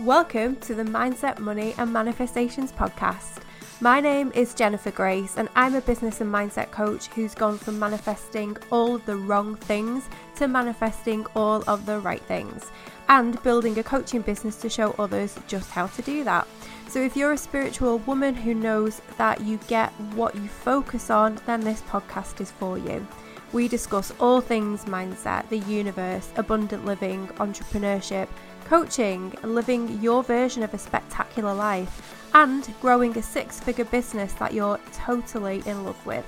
[0.00, 3.42] Welcome to the Mindset, Money and Manifestations podcast.
[3.82, 7.78] My name is Jennifer Grace, and I'm a business and mindset coach who's gone from
[7.78, 12.70] manifesting all the wrong things to manifesting all of the right things
[13.10, 16.48] and building a coaching business to show others just how to do that.
[16.88, 21.38] So, if you're a spiritual woman who knows that you get what you focus on,
[21.44, 23.06] then this podcast is for you.
[23.52, 28.28] We discuss all things mindset, the universe, abundant living, entrepreneurship,
[28.70, 34.54] coaching, living your version of a spectacular life, and growing a six figure business that
[34.54, 36.24] you're totally in love with.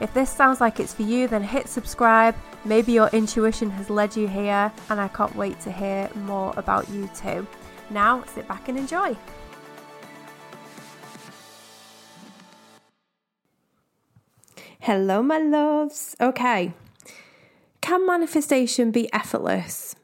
[0.00, 2.34] If this sounds like it's for you, then hit subscribe.
[2.64, 6.88] Maybe your intuition has led you here, and I can't wait to hear more about
[6.90, 7.46] you too.
[7.90, 9.16] Now, sit back and enjoy.
[14.80, 16.16] Hello, my loves.
[16.20, 16.74] Okay.
[17.80, 19.94] Can manifestation be effortless?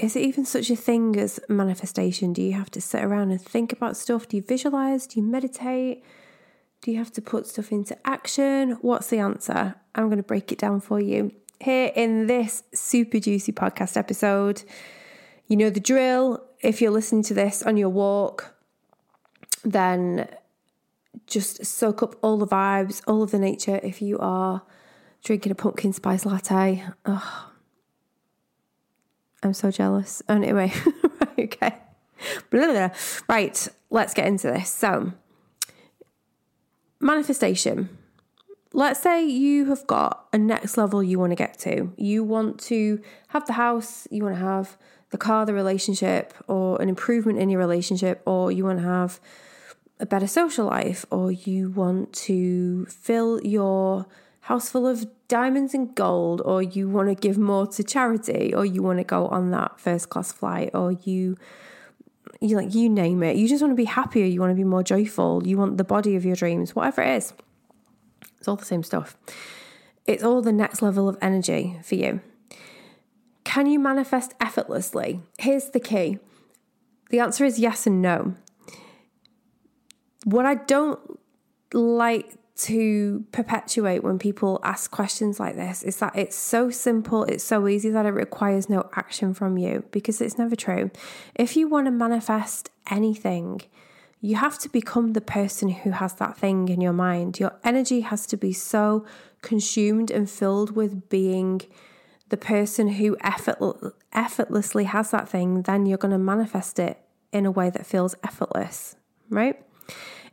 [0.00, 2.32] Is it even such a thing as manifestation?
[2.32, 4.28] Do you have to sit around and think about stuff?
[4.28, 5.06] Do you visualize?
[5.06, 6.02] Do you meditate?
[6.80, 8.78] Do you have to put stuff into action?
[8.80, 9.74] What's the answer?
[9.94, 14.62] I'm going to break it down for you here in this super juicy podcast episode.
[15.46, 16.42] You know the drill.
[16.60, 18.54] If you're listening to this on your walk,
[19.64, 20.28] then
[21.26, 23.78] just soak up all the vibes, all of the nature.
[23.82, 24.62] If you are
[25.22, 27.49] drinking a pumpkin spice latte, oh,
[29.42, 30.22] I'm so jealous.
[30.28, 30.72] Oh, anyway,
[31.38, 31.74] okay.
[32.50, 32.90] Blah, blah, blah.
[33.28, 34.70] Right, let's get into this.
[34.70, 35.12] So,
[37.00, 37.96] manifestation.
[38.72, 41.92] Let's say you have got a next level you want to get to.
[41.96, 44.76] You want to have the house, you want to have
[45.10, 49.18] the car, the relationship, or an improvement in your relationship, or you want to have
[49.98, 54.06] a better social life, or you want to fill your
[54.42, 58.66] house full of diamonds and gold, or you want to give more to charity, or
[58.66, 61.36] you want to go on that first class flight, or you
[62.40, 63.36] you like you name it.
[63.36, 65.84] You just want to be happier, you want to be more joyful, you want the
[65.84, 67.32] body of your dreams, whatever it is.
[68.38, 69.16] It's all the same stuff.
[70.06, 72.20] It's all the next level of energy for you.
[73.44, 75.22] Can you manifest effortlessly?
[75.38, 76.18] Here's the key.
[77.10, 78.34] The answer is yes and no.
[80.24, 80.98] What I don't
[81.72, 87.44] like to perpetuate when people ask questions like this is that it's so simple, it's
[87.44, 90.90] so easy that it requires no action from you because it's never true.
[91.34, 93.62] If you want to manifest anything,
[94.20, 97.40] you have to become the person who has that thing in your mind.
[97.40, 99.06] Your energy has to be so
[99.40, 101.62] consumed and filled with being
[102.28, 106.98] the person who effort- effortlessly has that thing, then you're going to manifest it
[107.32, 108.96] in a way that feels effortless,
[109.28, 109.60] right?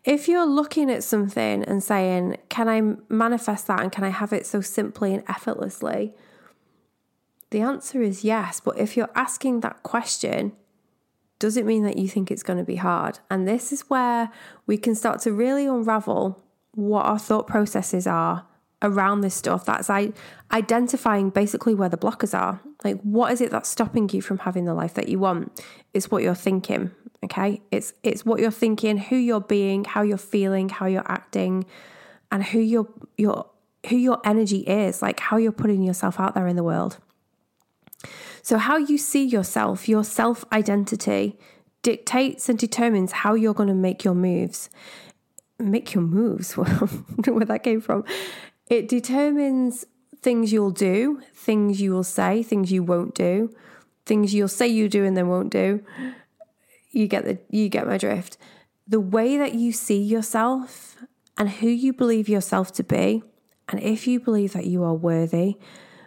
[0.07, 4.31] If you're looking at something and saying, Can I manifest that and can I have
[4.31, 6.13] it so simply and effortlessly?
[7.49, 8.61] The answer is yes.
[8.61, 10.53] But if you're asking that question,
[11.39, 13.19] does it mean that you think it's going to be hard?
[13.29, 14.31] And this is where
[14.65, 16.41] we can start to really unravel
[16.71, 18.45] what our thought processes are
[18.81, 19.65] around this stuff.
[19.65, 20.13] That's I
[20.51, 22.61] identifying basically where the blockers are.
[22.83, 25.63] Like, what is it that's stopping you from having the life that you want?
[25.93, 26.91] It's what you're thinking.
[27.23, 27.61] Okay.
[27.71, 31.65] It's it's what you're thinking, who you're being, how you're feeling, how you're acting,
[32.31, 33.47] and who your your
[33.89, 36.97] who your energy is, like how you're putting yourself out there in the world.
[38.41, 41.37] So how you see yourself, your self-identity
[41.81, 44.69] dictates and determines how you're going to make your moves.
[45.59, 46.53] Make your moves.
[46.57, 48.03] where that came from.
[48.69, 49.85] It determines
[50.21, 53.53] things you'll do, things you will say, things you won't do,
[54.05, 55.83] things you'll say you do and then won't do.
[56.91, 58.37] You get the you get my drift.
[58.87, 60.97] The way that you see yourself
[61.37, 63.23] and who you believe yourself to be,
[63.69, 65.57] and if you believe that you are worthy,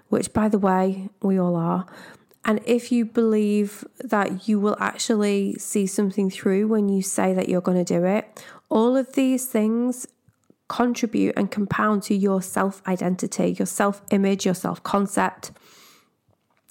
[0.08, 1.86] which by the way, we all are,
[2.44, 7.48] and if you believe that you will actually see something through when you say that
[7.48, 10.06] you're going to do it, all of these things
[10.70, 15.50] contribute and compound to your self identity, your self image, your self concept.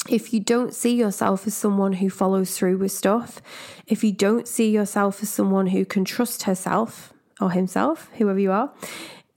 [0.07, 3.41] If you don't see yourself as someone who follows through with stuff,
[3.85, 8.51] if you don't see yourself as someone who can trust herself or himself, whoever you
[8.51, 8.73] are,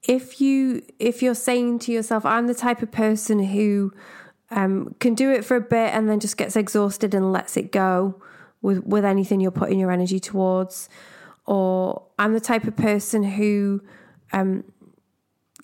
[0.05, 3.93] if you if you're saying to yourself, I'm the type of person who
[4.51, 7.73] um, can do it for a bit and then just gets exhausted and lets it
[7.73, 8.23] go
[8.63, 10.89] with with anything you're putting your energy towards,
[11.47, 13.83] or I'm the type of person who
[14.33, 14.65] um,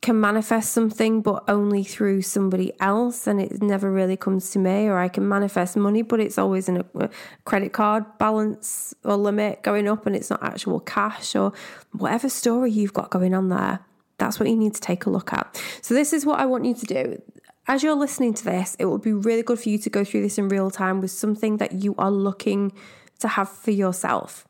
[0.01, 4.87] can manifest something, but only through somebody else, and it never really comes to me.
[4.87, 7.11] Or I can manifest money, but it's always in a
[7.45, 11.53] credit card balance or limit going up, and it's not actual cash or
[11.93, 13.81] whatever story you've got going on there.
[14.19, 15.61] That's what you need to take a look at.
[15.83, 17.23] So, this is what I want you to do.
[17.67, 20.23] As you're listening to this, it would be really good for you to go through
[20.23, 22.73] this in real time with something that you are looking
[23.19, 24.48] to have for yourself.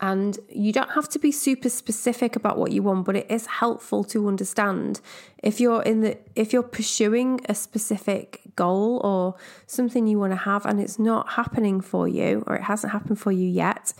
[0.00, 3.46] And you don't have to be super specific about what you want, but it is
[3.46, 5.00] helpful to understand
[5.42, 9.36] if you're in the if you're pursuing a specific goal or
[9.66, 13.20] something you want to have and it's not happening for you or it hasn't happened
[13.20, 13.94] for you yet,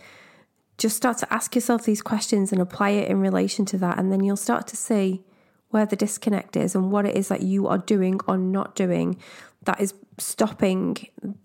[0.79, 4.13] just start to ask yourself these questions and apply it in relation to that and
[4.13, 5.23] then you'll start to see
[5.71, 9.17] where the disconnect is and what it is that you are doing or not doing
[9.63, 10.97] that is stopping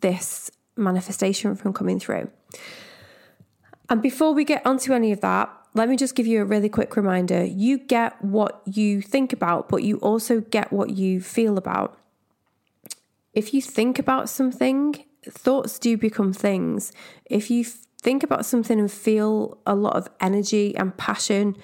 [0.01, 2.29] this manifestation from coming through.
[3.89, 6.69] And before we get onto any of that, let me just give you a really
[6.69, 7.43] quick reminder.
[7.43, 11.97] You get what you think about, but you also get what you feel about.
[13.33, 16.91] If you think about something, thoughts do become things.
[17.25, 21.55] If you think about something and feel a lot of energy and passion,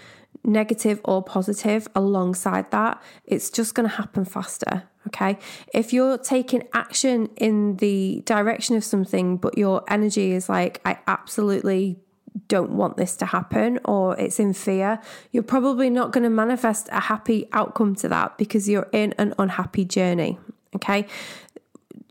[0.44, 4.84] negative or positive, alongside that, it's just going to happen faster.
[5.08, 5.38] Okay.
[5.74, 11.00] If you're taking action in the direction of something, but your energy is like, I
[11.08, 12.00] absolutely
[12.48, 15.00] don't want this to happen or it's in fear,
[15.32, 19.34] you're probably not going to manifest a happy outcome to that because you're in an
[19.40, 20.38] unhappy journey.
[20.76, 21.08] Okay.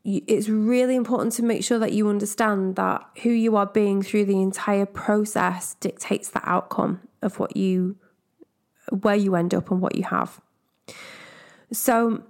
[0.05, 4.27] It's really important to make sure that you understand that who you are being through
[4.27, 7.97] the entire process dictates the outcome of what you,
[8.91, 10.41] where you end up and what you have.
[11.73, 12.23] So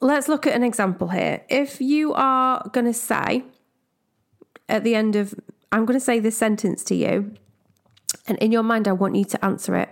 [0.00, 1.42] let's look at an example here.
[1.48, 3.44] If you are going to say
[4.68, 5.34] at the end of
[5.72, 7.34] I'm going to say this sentence to you,
[8.26, 9.88] and in your mind, I want you to answer it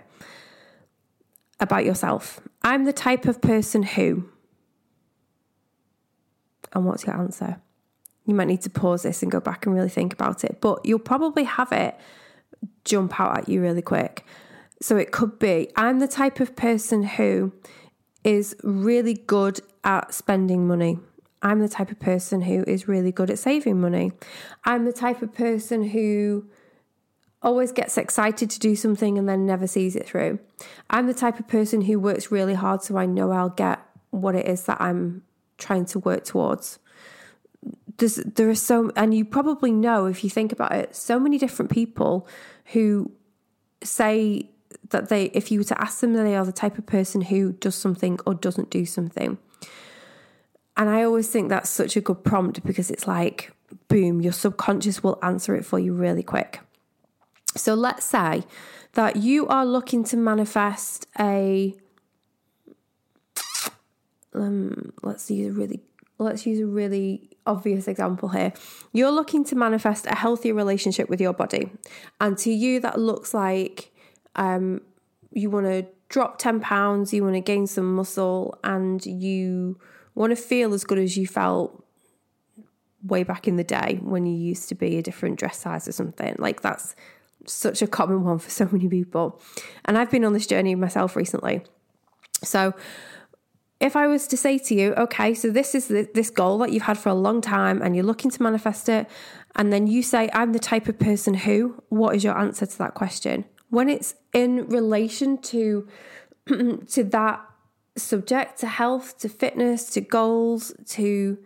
[1.59, 2.39] about yourself.
[2.63, 4.29] I'm the type of person who.
[6.73, 7.61] And what's your answer?
[8.25, 10.85] You might need to pause this and go back and really think about it, but
[10.85, 11.95] you'll probably have it
[12.85, 14.25] jump out at you really quick.
[14.81, 17.53] So it could be I'm the type of person who
[18.23, 20.99] is really good at spending money.
[21.41, 24.11] I'm the type of person who is really good at saving money.
[24.65, 26.45] I'm the type of person who
[27.41, 30.39] always gets excited to do something and then never sees it through.
[30.89, 34.35] I'm the type of person who works really hard so I know I'll get what
[34.35, 35.23] it is that I'm
[35.57, 36.79] trying to work towards.
[37.97, 41.37] There's, there are so, and you probably know if you think about it, so many
[41.37, 42.27] different people
[42.65, 43.11] who
[43.83, 44.49] say
[44.89, 47.53] that they, if you were to ask them, they are the type of person who
[47.53, 49.37] does something or doesn't do something.
[50.79, 53.51] And I always think that's such a good prompt because it's like,
[53.89, 56.61] boom, your subconscious will answer it for you really quick.
[57.53, 58.43] So let's say
[58.93, 61.75] that you are looking to manifest a
[64.33, 65.81] um, let's use a really
[66.17, 68.53] let's use a really obvious example here.
[68.93, 71.71] You're looking to manifest a healthy relationship with your body.
[72.21, 73.91] And to you that looks like
[74.37, 74.79] um,
[75.33, 79.77] you want to drop 10 pounds, you want to gain some muscle and you
[80.19, 81.83] want to feel as good as you felt
[83.01, 85.93] way back in the day when you used to be a different dress size or
[85.93, 86.35] something.
[86.37, 86.93] Like that's
[87.45, 89.41] such a common one for so many people.
[89.85, 91.63] And I've been on this journey myself recently.
[92.43, 92.73] So
[93.79, 96.73] if I was to say to you, okay, so this is the, this goal that
[96.73, 99.09] you've had for a long time and you're looking to manifest it,
[99.55, 102.77] and then you say, I'm the type of person who, what is your answer to
[102.79, 103.45] that question?
[103.69, 105.87] When it's in relation to
[106.47, 107.48] to that
[107.97, 111.37] subject to health, to fitness, to goals, to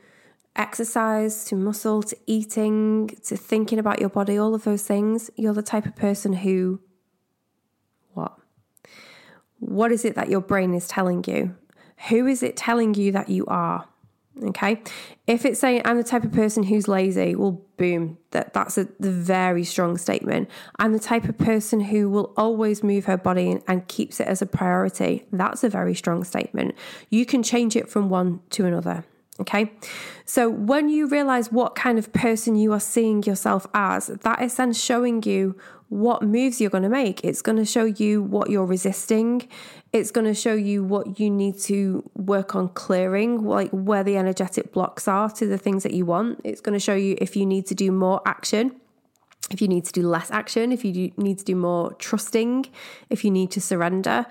[0.55, 5.53] exercise, to muscle, to eating, to thinking about your body, all of those things, you're
[5.53, 6.79] the type of person who,
[8.13, 8.37] what?
[9.59, 11.55] What is it that your brain is telling you?
[12.09, 13.87] Who is it telling you that you are?
[14.41, 14.81] Okay.
[15.27, 18.87] If it's saying I'm the type of person who's lazy, well, boom, that, that's a
[18.99, 20.49] very strong statement.
[20.79, 24.41] I'm the type of person who will always move her body and keeps it as
[24.41, 25.27] a priority.
[25.31, 26.75] That's a very strong statement.
[27.09, 29.05] You can change it from one to another.
[29.39, 29.71] Okay.
[30.25, 34.55] So when you realize what kind of person you are seeing yourself as, that is
[34.55, 35.57] then showing you
[35.93, 37.23] what moves you're going to make.
[37.23, 39.47] It's going to show you what you're resisting.
[39.91, 44.17] It's going to show you what you need to work on clearing, like where the
[44.17, 46.41] energetic blocks are to the things that you want.
[46.43, 48.75] It's going to show you if you need to do more action,
[49.51, 52.65] if you need to do less action, if you need to do more trusting,
[53.11, 54.25] if you need to surrender.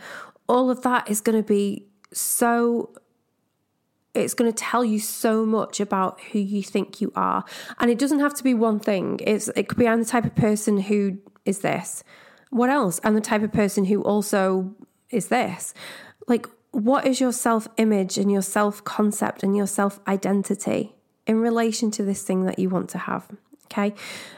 [0.49, 2.91] All of that is going to be so
[4.15, 7.45] it's going to tell you so much about who you think you are
[7.79, 10.27] and it doesn't have to be one thing it's it could be i'm the type
[10.27, 12.05] of person who is this?
[12.51, 13.01] What else?
[13.03, 14.75] I'm the type of person who also
[15.11, 15.75] is this.
[16.29, 20.95] Like what is your self image and your self concept and your self identity
[21.27, 23.29] in relation to this thing that you want to have?
[23.67, 23.95] Okay?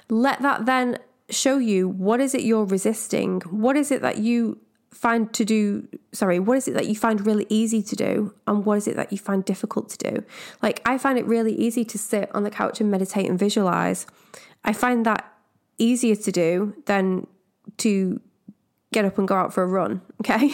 [0.08, 0.99] Let that then
[1.30, 3.40] show you what is it you're resisting?
[3.42, 7.26] What is it that you find to do sorry what is it that you find
[7.26, 10.25] really easy to do and what is it that you find difficult to do?
[10.62, 14.06] Like i find it really easy to sit on the couch and meditate and visualize.
[14.64, 15.34] I find that
[15.78, 17.26] easier to do than
[17.78, 18.21] to
[18.93, 20.50] get up and go out for a run, okay?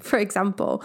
[0.00, 0.82] for example,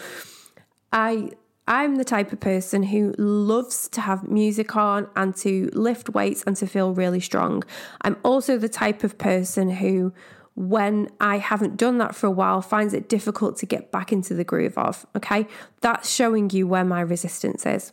[0.92, 1.32] I
[1.70, 6.42] I'm the type of person who loves to have music on and to lift weights
[6.48, 7.64] and to feel really strong.
[8.02, 10.14] I'm also the type of person who
[10.56, 14.34] when I haven't done that for a while finds it difficult to get back into
[14.34, 15.46] the groove of, okay?
[15.82, 17.92] That's showing you where my resistance is.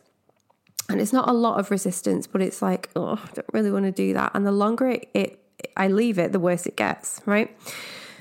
[0.88, 3.87] And it's not a lot of resistance, but it's like, oh, I don't really want
[3.87, 4.33] to do that.
[4.35, 5.41] And the longer it, it
[5.76, 7.57] I leave it, the worse it gets, right?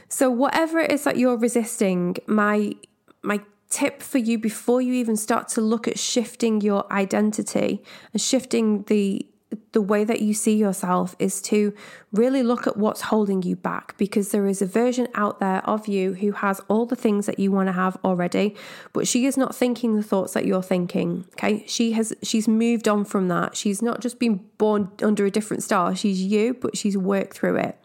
[0.07, 2.75] So whatever it is that you're resisting, my
[3.21, 8.21] my tip for you before you even start to look at shifting your identity and
[8.21, 9.25] shifting the
[9.71, 11.73] the way that you see yourself is to
[12.11, 15.87] really look at what's holding you back because there is a version out there of
[15.87, 18.55] you who has all the things that you want to have already
[18.93, 21.63] but she is not thinking the thoughts that you're thinking okay?
[21.67, 23.55] She has she's moved on from that.
[23.55, 25.95] She's not just been born under a different star.
[25.95, 27.77] She's you but she's worked through it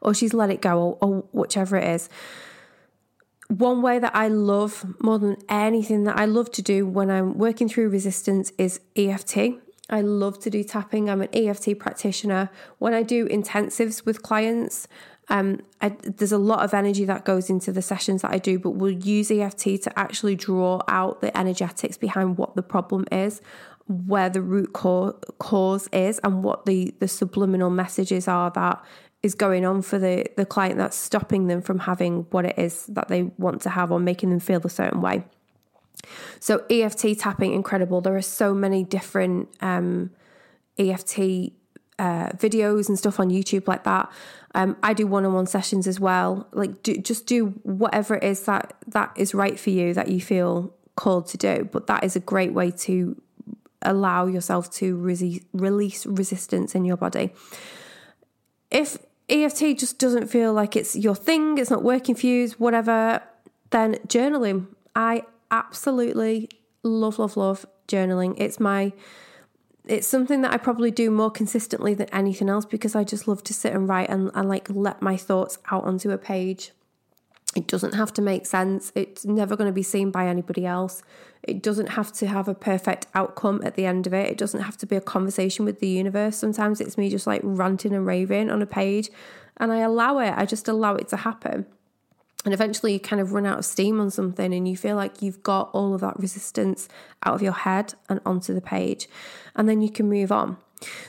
[0.00, 2.08] or she's let it go or, or whichever it is.
[3.48, 7.36] One way that I love more than anything that I love to do when I'm
[7.36, 9.63] working through resistance is EFT.
[9.90, 11.10] I love to do tapping.
[11.10, 12.50] I'm an EFT practitioner.
[12.78, 14.88] When I do intensives with clients,
[15.28, 18.58] um, I, there's a lot of energy that goes into the sessions that I do,
[18.58, 23.40] but we'll use EFT to actually draw out the energetics behind what the problem is,
[23.86, 28.82] where the root cause is, and what the, the subliminal messages are that
[29.22, 32.86] is going on for the, the client that's stopping them from having what it is
[32.86, 35.24] that they want to have or making them feel a certain way.
[36.40, 38.00] So EFT tapping, incredible.
[38.00, 40.10] There are so many different um,
[40.78, 41.52] EFT
[41.98, 44.10] uh, videos and stuff on YouTube like that.
[44.54, 46.46] Um, I do one-on-one sessions as well.
[46.52, 50.20] Like, do, just do whatever it is that that is right for you that you
[50.20, 51.68] feel called to do.
[51.70, 53.20] But that is a great way to
[53.82, 57.32] allow yourself to resi- release resistance in your body.
[58.70, 58.98] If
[59.28, 63.22] EFT just doesn't feel like it's your thing, it's not working for you, whatever,
[63.70, 64.68] then journaling.
[64.94, 66.48] I absolutely
[66.82, 68.34] love, love, love journaling.
[68.38, 68.92] It's my
[69.86, 73.44] it's something that I probably do more consistently than anything else because I just love
[73.44, 76.72] to sit and write and, and like let my thoughts out onto a page.
[77.54, 78.90] It doesn't have to make sense.
[78.94, 81.02] It's never going to be seen by anybody else.
[81.42, 84.30] It doesn't have to have a perfect outcome at the end of it.
[84.30, 86.36] It doesn't have to be a conversation with the universe.
[86.38, 89.10] Sometimes it's me just like ranting and raving on a page
[89.58, 90.32] and I allow it.
[90.34, 91.66] I just allow it to happen.
[92.44, 95.22] And eventually you kind of run out of steam on something and you feel like
[95.22, 96.88] you've got all of that resistance
[97.24, 99.08] out of your head and onto the page.
[99.56, 100.58] And then you can move on.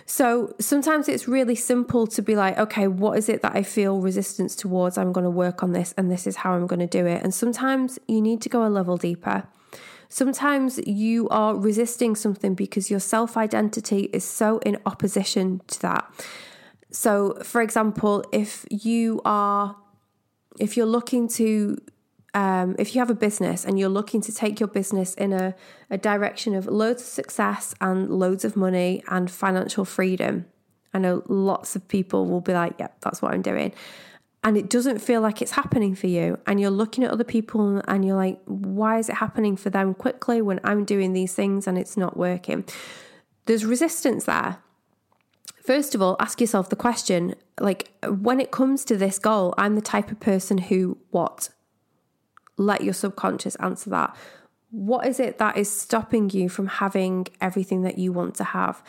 [0.06, 4.00] So sometimes it's really simple to be like, okay, what is it that I feel
[4.00, 4.98] resistance towards?
[4.98, 7.24] I'm going to work on this and this is how I'm going to do it.
[7.24, 9.44] And sometimes you need to go a level deeper.
[10.08, 16.10] Sometimes you are resisting something because your self identity is so in opposition to that.
[16.92, 19.76] So, for example, if you are,
[20.60, 21.78] if you're looking to
[22.36, 25.56] um, if you have a business and you're looking to take your business in a,
[25.90, 30.46] a direction of loads of success and loads of money and financial freedom,
[30.94, 33.72] I know lots of people will be like, yep, that's what I'm doing.
[34.44, 36.38] And it doesn't feel like it's happening for you.
[36.46, 39.94] And you're looking at other people and you're like, why is it happening for them
[39.94, 42.66] quickly when I'm doing these things and it's not working?
[43.46, 44.58] There's resistance there.
[45.66, 49.76] First of all, ask yourself the question like, when it comes to this goal, I'm
[49.76, 51.50] the type of person who what?
[52.58, 54.16] let your subconscious answer that.
[54.72, 58.84] What is it that is stopping you from having everything that you want to have?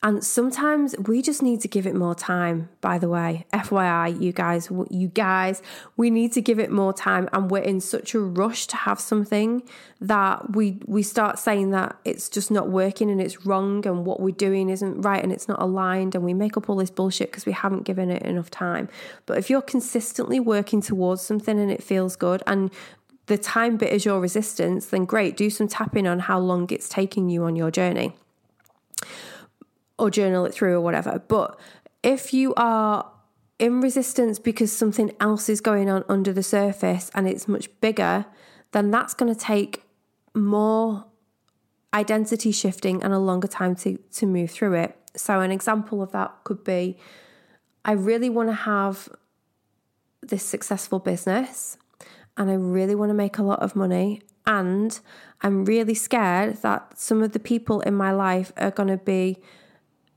[0.00, 3.46] And sometimes we just need to give it more time, by the way.
[3.52, 5.60] FYI, you guys, you guys,
[5.96, 7.28] we need to give it more time.
[7.32, 9.64] And we're in such a rush to have something
[10.00, 14.20] that we we start saying that it's just not working and it's wrong and what
[14.20, 17.32] we're doing isn't right and it's not aligned and we make up all this bullshit
[17.32, 18.88] because we haven't given it enough time.
[19.26, 22.70] But if you're consistently working towards something and it feels good and
[23.26, 26.88] the time bit is your resistance, then great, do some tapping on how long it's
[26.88, 28.14] taking you on your journey
[29.98, 31.22] or journal it through or whatever.
[31.26, 31.58] But
[32.02, 33.10] if you are
[33.58, 38.26] in resistance because something else is going on under the surface and it's much bigger,
[38.72, 39.84] then that's going to take
[40.34, 41.04] more
[41.92, 44.96] identity shifting and a longer time to, to move through it.
[45.16, 46.98] So, an example of that could be
[47.84, 49.08] I really want to have
[50.20, 51.78] this successful business
[52.36, 54.22] and I really want to make a lot of money.
[54.46, 54.98] And
[55.40, 59.38] I'm really scared that some of the people in my life are going to be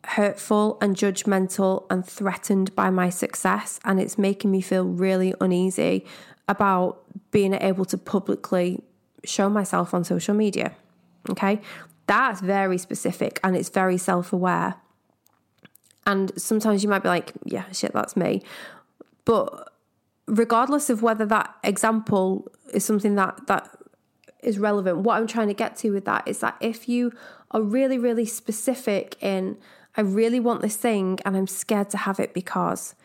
[0.05, 3.79] hurtful and judgmental and threatened by my success.
[3.85, 6.05] And it's making me feel really uneasy
[6.47, 8.83] about being able to publicly
[9.23, 10.75] show myself on social media.
[11.29, 11.61] Okay.
[12.07, 14.75] That's very specific and it's very self aware.
[16.05, 18.41] And sometimes you might be like, yeah, shit, that's me.
[19.23, 19.71] But
[20.25, 23.69] regardless of whether that example is something that that
[24.41, 27.11] is relevant, what I'm trying to get to with that is that if you
[27.51, 29.57] are really, really specific in,
[29.95, 32.95] I really want this thing and I'm scared to have it because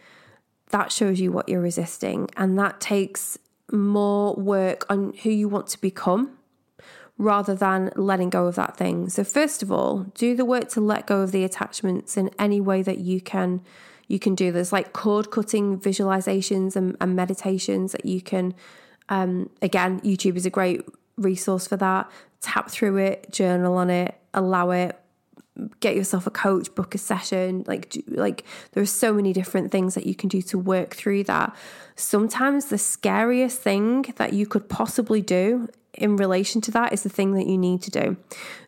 [0.71, 2.28] that shows you what you're resisting.
[2.37, 3.38] And that takes
[3.73, 6.38] more work on who you want to become
[7.19, 9.09] rather than letting go of that thing.
[9.09, 12.61] So first of all, do the work to let go of the attachments in any
[12.61, 13.62] way that you can
[14.09, 14.52] you can do.
[14.52, 18.55] There's like cord cutting visualizations and, and meditations that you can
[19.09, 20.83] um, again, YouTube is a great
[21.16, 22.11] resource for that.
[22.40, 24.99] Tap through it, journal on it, allow it,
[25.81, 27.65] get yourself a coach, book a session.
[27.67, 30.95] Like, do, like there are so many different things that you can do to work
[30.95, 31.55] through that.
[31.95, 37.09] Sometimes the scariest thing that you could possibly do in relation to that is the
[37.09, 38.17] thing that you need to do.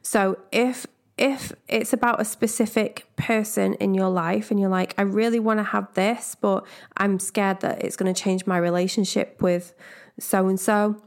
[0.03, 0.87] So if
[1.19, 5.59] if it's about a specific person in your life and you're like, I really want
[5.59, 6.65] to have this, but
[6.97, 9.75] I'm scared that it's going to change my relationship with
[10.21, 11.03] so and so,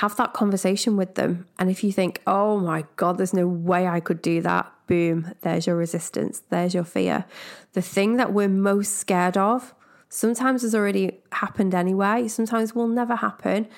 [0.00, 1.46] have that conversation with them.
[1.58, 5.34] And if you think, oh my God, there's no way I could do that, boom,
[5.42, 7.26] there's your resistance, there's your fear.
[7.74, 9.74] The thing that we're most scared of
[10.08, 13.68] sometimes has already happened anyway, sometimes will never happen,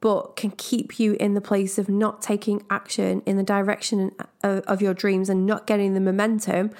[0.00, 4.62] but can keep you in the place of not taking action in the direction uh,
[4.66, 6.70] of your dreams and not getting the momentum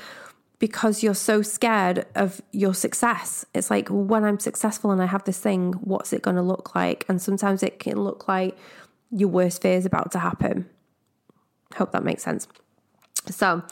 [0.58, 3.44] because you're so scared of your success.
[3.52, 6.74] It's like when I'm successful and I have this thing, what's it going to look
[6.74, 7.04] like?
[7.10, 8.56] And sometimes it can look like
[9.10, 10.68] your worst fear is about to happen.
[11.74, 12.46] Hope that makes sense.
[13.28, 13.62] So,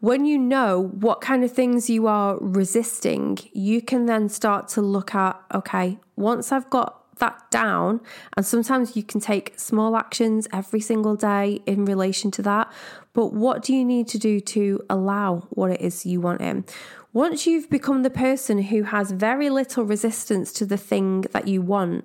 [0.00, 4.80] when you know what kind of things you are resisting, you can then start to
[4.80, 8.00] look at okay, once I've got that down,
[8.36, 12.72] and sometimes you can take small actions every single day in relation to that.
[13.12, 16.64] But what do you need to do to allow what it is you want in?
[17.12, 21.62] Once you've become the person who has very little resistance to the thing that you
[21.62, 22.04] want,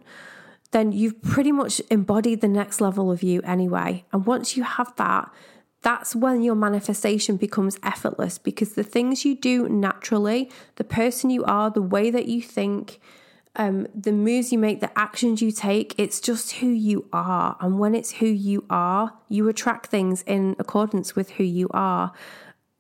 [0.72, 4.06] then you've pretty much embodied the next level of you anyway.
[4.12, 5.32] And once you have that,
[5.82, 11.44] that's when your manifestation becomes effortless because the things you do naturally, the person you
[11.46, 13.00] are, the way that you think,
[13.56, 17.58] um, the moves you make, the actions you take, it's just who you are.
[17.62, 22.12] And when it's who you are, you attract things in accordance with who you are.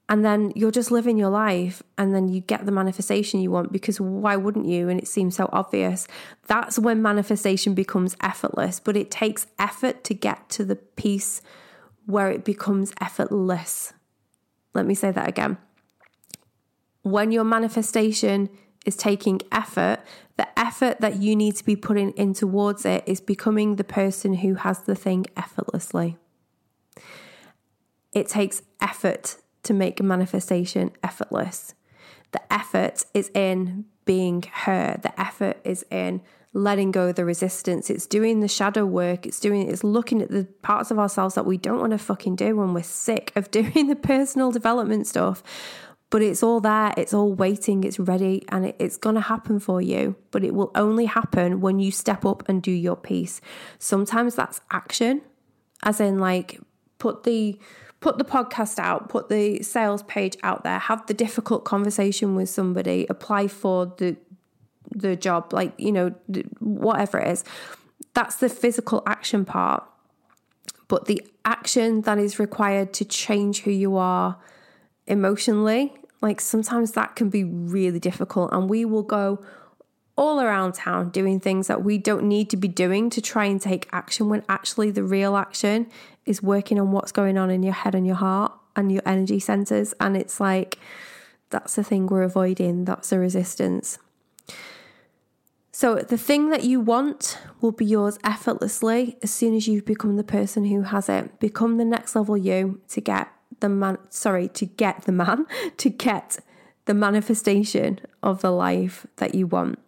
[0.10, 3.72] And then you're just living your life and then you get the manifestation you want
[3.72, 4.89] because why wouldn't you?
[4.89, 6.08] And it seems so obvious.
[6.48, 11.43] That's when manifestation becomes effortless, but it takes effort to get to the piece
[12.08, 13.93] where it becomes effortless.
[14.74, 15.60] Let me say that again.
[17.04, 18.50] When your manifestation
[18.88, 20.00] is taking effort,
[20.38, 24.36] the effort that you need to be putting in towards it is becoming the person
[24.36, 26.17] who has the thing effortlessly.
[28.12, 29.38] It takes effort
[29.69, 31.75] to make manifestation effortless.
[32.32, 37.91] The effort is in being her, the effort is in letting go the resistance.
[37.91, 39.27] It's doing the shadow work.
[39.27, 42.36] It's doing it's looking at the parts of ourselves that we don't want to fucking
[42.36, 45.43] do when we're sick of doing the personal development stuff.
[46.10, 49.60] But it's all there, it's all waiting, it's ready, and it, it's going to happen
[49.60, 50.15] for you.
[50.32, 53.41] But it will only happen when you step up and do your piece.
[53.77, 55.21] Sometimes that's action,
[55.84, 56.60] as in, like,
[56.97, 57.60] put the
[58.00, 62.50] put the podcast out, put the sales page out there, have the difficult conversation with
[62.50, 64.18] somebody, apply for the
[64.92, 66.10] the job, like you know,
[66.60, 67.44] whatever it is.
[68.14, 69.84] That's the physical action part.
[70.88, 74.40] But the action that is required to change who you are
[75.06, 79.44] emotionally, like sometimes that can be really difficult, and we will go
[80.19, 83.62] all around town doing things that we don't need to be doing to try and
[83.62, 85.88] take action when actually the real action
[86.25, 89.39] is working on what's going on in your head and your heart and your energy
[89.39, 89.93] centers.
[89.97, 90.77] And it's like,
[91.51, 93.97] that's the thing we're avoiding, that's the resistance.
[95.71, 100.17] So, the thing that you want will be yours effortlessly as soon as you become
[100.17, 101.39] the person who has it.
[101.39, 103.29] Become the next level you to get
[103.62, 105.45] the man, sorry, to get the man,
[105.77, 106.39] to get
[106.84, 109.79] the manifestation of the life that you want.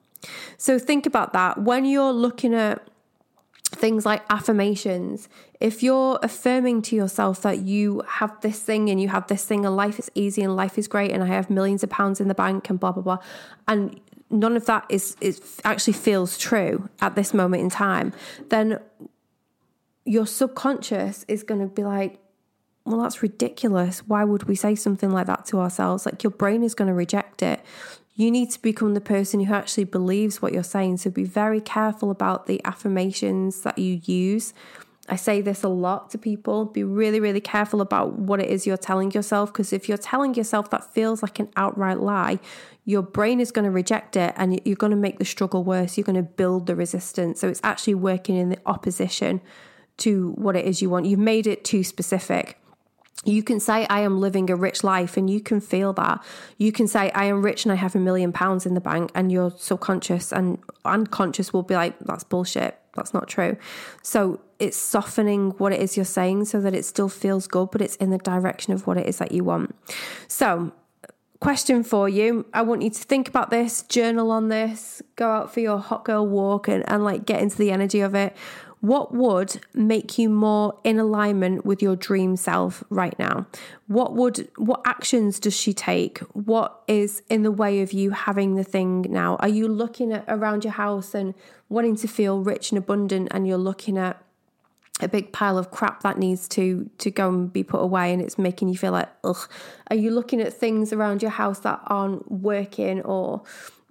[0.57, 1.61] So think about that.
[1.61, 2.87] When you're looking at
[3.63, 5.29] things like affirmations,
[5.59, 9.65] if you're affirming to yourself that you have this thing and you have this thing
[9.65, 12.27] and life is easy and life is great and I have millions of pounds in
[12.27, 13.19] the bank and blah blah blah
[13.67, 18.13] and none of that is is actually feels true at this moment in time,
[18.49, 18.79] then
[20.05, 22.17] your subconscious is going to be like
[22.83, 23.99] well, that's ridiculous.
[24.07, 26.05] Why would we say something like that to ourselves?
[26.05, 27.61] Like, your brain is going to reject it.
[28.13, 30.97] You need to become the person who actually believes what you're saying.
[30.97, 34.53] So be very careful about the affirmations that you use
[35.11, 36.65] I say this a lot to people.
[36.65, 40.35] Be really, really careful about what it is you're telling yourself because if you're telling
[40.35, 42.39] yourself that feels like an outright lie,
[42.85, 45.97] your brain is going to reject it and you're going to make the struggle worse.
[45.97, 47.41] You're going to build the resistance.
[47.41, 49.41] So it's actually working in the opposition
[49.97, 51.07] to what it is you want.
[51.07, 52.60] You've made it too specific.
[53.23, 56.23] You can say, I am living a rich life, and you can feel that.
[56.57, 59.11] You can say, I am rich and I have a million pounds in the bank,
[59.13, 62.77] and your subconscious and unconscious will be like, that's bullshit.
[62.95, 63.57] That's not true.
[64.01, 67.81] So it's softening what it is you're saying so that it still feels good, but
[67.81, 69.75] it's in the direction of what it is that you want.
[70.27, 70.73] So,
[71.39, 75.53] question for you I want you to think about this, journal on this, go out
[75.53, 78.35] for your hot girl walk, and, and like get into the energy of it.
[78.81, 83.45] What would make you more in alignment with your dream self right now?
[83.87, 86.17] What would what actions does she take?
[86.33, 89.35] What is in the way of you having the thing now?
[89.35, 91.35] Are you looking at around your house and
[91.69, 94.21] wanting to feel rich and abundant and you're looking at
[94.99, 98.21] a big pile of crap that needs to to go and be put away and
[98.21, 99.49] it's making you feel like ugh
[99.89, 103.41] are you looking at things around your house that aren't working or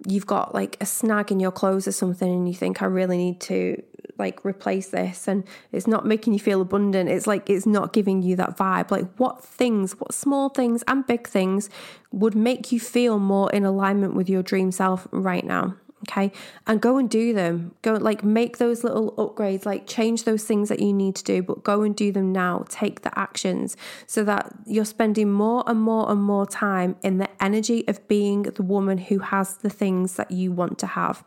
[0.07, 3.17] you've got like a snag in your clothes or something and you think I really
[3.17, 3.81] need to
[4.17, 7.09] like replace this and it's not making you feel abundant.
[7.09, 8.91] It's like it's not giving you that vibe.
[8.91, 11.69] Like what things what small things and big things
[12.11, 15.75] would make you feel more in alignment with your dream self right now
[16.09, 16.31] okay?
[16.67, 17.75] And go and do them.
[17.81, 21.41] Go like make those little upgrades like change those things that you need to do
[21.41, 22.65] but go and do them now.
[22.69, 27.29] Take the actions so that you're spending more and more and more time in the
[27.41, 31.23] energy of being the woman who has the things that you want to have.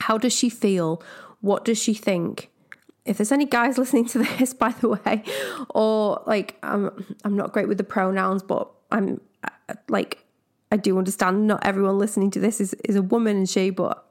[0.00, 1.02] How does she feel
[1.40, 2.50] what does she think
[3.04, 5.22] if there's any guys listening to this by the way
[5.70, 10.24] or like i'm i'm not great with the pronouns but i'm uh, like
[10.72, 14.04] I do understand not everyone listening to this is, is a woman and she, but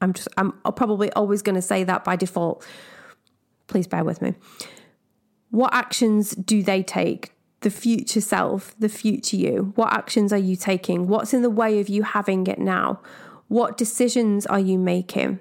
[0.00, 2.66] I'm just I'm probably always going to say that by default.
[3.68, 4.34] Please bear with me.
[5.50, 7.32] What actions do they take?
[7.60, 9.72] The future self, the future you.
[9.74, 11.06] What actions are you taking?
[11.06, 13.00] What's in the way of you having it now?
[13.48, 15.38] What decisions are you making?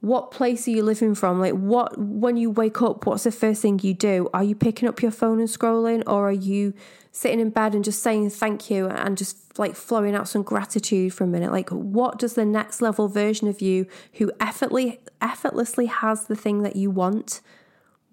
[0.00, 1.40] What place are you living from?
[1.40, 4.28] Like, what, when you wake up, what's the first thing you do?
[4.34, 6.74] Are you picking up your phone and scrolling, or are you
[7.12, 11.14] sitting in bed and just saying thank you and just like flowing out some gratitude
[11.14, 11.50] for a minute?
[11.50, 16.62] Like, what does the next level version of you who effortlessly, effortlessly has the thing
[16.62, 17.40] that you want,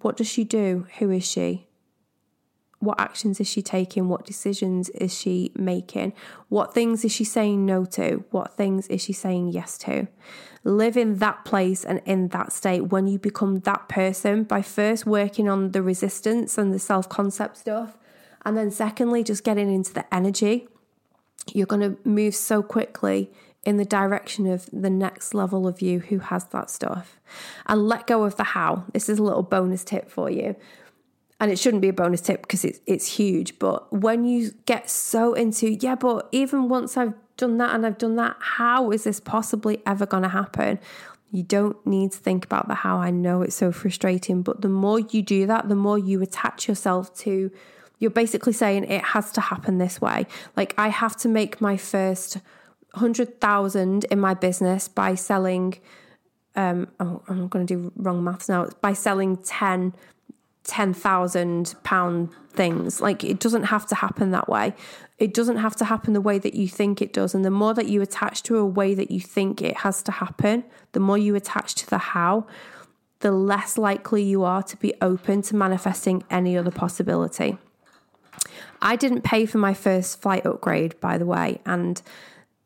[0.01, 0.87] what does she do?
[0.99, 1.67] Who is she?
[2.79, 4.09] What actions is she taking?
[4.09, 6.13] What decisions is she making?
[6.49, 8.25] What things is she saying no to?
[8.31, 10.07] What things is she saying yes to?
[10.63, 15.05] Live in that place and in that state when you become that person by first
[15.05, 17.97] working on the resistance and the self concept stuff.
[18.45, 20.67] And then, secondly, just getting into the energy.
[21.53, 23.31] You're going to move so quickly
[23.63, 27.19] in the direction of the next level of you who has that stuff.
[27.65, 28.85] And let go of the how.
[28.93, 30.55] This is a little bonus tip for you.
[31.39, 34.89] And it shouldn't be a bonus tip because it's it's huge, but when you get
[34.89, 38.37] so into yeah, but even once I've done that and I've done that.
[38.39, 40.79] How is this possibly ever going to happen?
[41.31, 42.97] You don't need to think about the how.
[42.97, 46.67] I know it's so frustrating, but the more you do that, the more you attach
[46.67, 47.49] yourself to,
[47.97, 50.27] you're basically saying it has to happen this way.
[50.55, 52.37] Like, I have to make my first
[52.91, 55.79] 100,000 in my business by selling,
[56.55, 59.95] um, oh, I'm going to do wrong maths now, by selling 10
[60.63, 63.01] 10,000 pound things.
[63.01, 64.73] Like it doesn't have to happen that way.
[65.19, 67.35] It doesn't have to happen the way that you think it does.
[67.35, 70.11] And the more that you attach to a way that you think it has to
[70.11, 72.47] happen, the more you attach to the how,
[73.19, 77.57] the less likely you are to be open to manifesting any other possibility.
[78.81, 82.01] I didn't pay for my first flight upgrade, by the way, and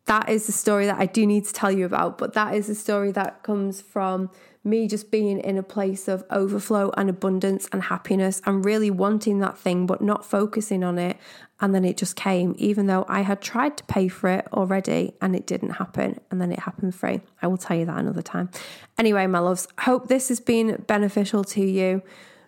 [0.08, 2.18] that is the story that I do need to tell you about.
[2.18, 4.30] But that is the story that comes from
[4.64, 9.40] me just being in a place of overflow and abundance and happiness and really wanting
[9.40, 11.18] that thing, but not focusing on it.
[11.60, 15.14] And then it just came, even though I had tried to pay for it already
[15.22, 16.20] and it didn't happen.
[16.30, 17.22] And then it happened free.
[17.42, 18.50] I will tell you that another time.
[18.98, 22.02] Anyway, my loves, hope this has been beneficial to you.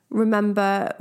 [0.10, 0.94] Remember,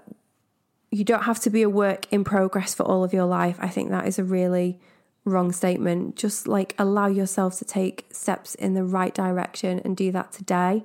[0.90, 3.58] you don't have to be a work in progress for all of your life.
[3.60, 4.80] I think that is a really
[5.28, 6.16] wrong statement.
[6.16, 10.84] Just like allow yourself to take steps in the right direction and do that today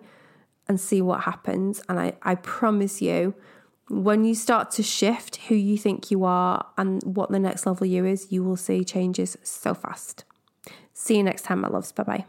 [0.68, 1.82] and see what happens.
[1.90, 3.34] And I, I promise you,
[3.90, 7.86] when you start to shift who you think you are and what the next level
[7.86, 10.24] you is, you will see changes so fast.
[10.94, 11.92] See you next time, my loves.
[11.92, 12.26] Bye bye.